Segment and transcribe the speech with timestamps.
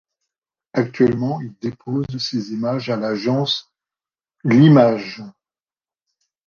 [0.73, 3.71] Actuellement il dépose ses images à l’agence
[4.43, 5.21] Leemage.